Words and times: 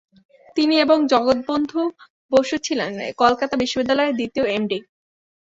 তিনি 0.57 0.75
এবং 0.79 0.97
জগৎবন্ধু 1.07 1.81
বসু 2.31 2.55
ছিলেন 2.65 2.91
কলকাতা 3.21 3.55
বিশ্ববিদ্যালয়ের 3.61 4.17
দ্বিতীয় 4.19 4.45
এমডি। 4.51 4.79